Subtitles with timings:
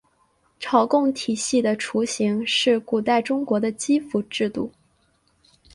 [0.59, 4.71] 朝贡体系的雏形是古代中国的畿服制度。